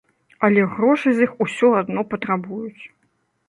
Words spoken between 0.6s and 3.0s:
грошы з іх усё адно патрабуюць.